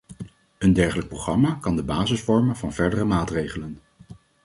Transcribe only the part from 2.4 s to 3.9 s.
van verdere maatregelen.